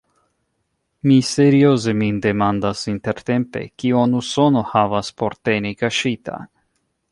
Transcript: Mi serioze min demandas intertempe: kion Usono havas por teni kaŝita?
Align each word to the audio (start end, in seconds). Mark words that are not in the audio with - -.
Mi 1.09 1.17
serioze 1.31 1.93
min 1.99 2.17
demandas 2.27 2.81
intertempe: 2.95 3.63
kion 3.83 4.17
Usono 4.23 4.67
havas 4.73 5.15
por 5.23 5.39
teni 5.49 5.75
kaŝita? 5.85 6.43